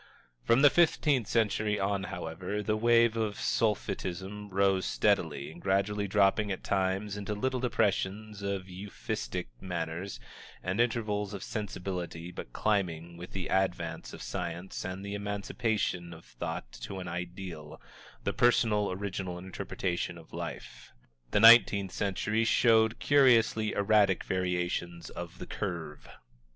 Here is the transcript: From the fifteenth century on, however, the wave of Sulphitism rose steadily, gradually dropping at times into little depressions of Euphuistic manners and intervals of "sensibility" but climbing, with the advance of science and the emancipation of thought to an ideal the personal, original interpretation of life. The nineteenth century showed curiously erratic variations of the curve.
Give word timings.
From 0.41 0.63
the 0.63 0.71
fifteenth 0.71 1.27
century 1.27 1.79
on, 1.79 2.05
however, 2.05 2.63
the 2.63 2.75
wave 2.75 3.15
of 3.15 3.39
Sulphitism 3.39 4.49
rose 4.49 4.83
steadily, 4.87 5.53
gradually 5.53 6.07
dropping 6.07 6.51
at 6.51 6.63
times 6.63 7.15
into 7.15 7.35
little 7.35 7.59
depressions 7.59 8.41
of 8.41 8.67
Euphuistic 8.67 9.49
manners 9.61 10.19
and 10.63 10.81
intervals 10.81 11.35
of 11.35 11.43
"sensibility" 11.43 12.31
but 12.31 12.51
climbing, 12.51 13.15
with 13.15 13.33
the 13.33 13.47
advance 13.49 14.11
of 14.11 14.23
science 14.23 14.83
and 14.83 15.05
the 15.05 15.13
emancipation 15.13 16.15
of 16.15 16.25
thought 16.25 16.71
to 16.71 16.97
an 16.99 17.07
ideal 17.07 17.79
the 18.23 18.33
personal, 18.33 18.91
original 18.91 19.37
interpretation 19.37 20.17
of 20.17 20.33
life. 20.33 20.91
The 21.29 21.39
nineteenth 21.41 21.91
century 21.91 22.43
showed 22.43 22.97
curiously 22.97 23.73
erratic 23.73 24.23
variations 24.23 25.11
of 25.11 25.37
the 25.37 25.45
curve. 25.45 26.09